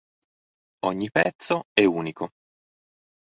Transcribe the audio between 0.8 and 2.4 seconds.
Ogni pezzo è unico.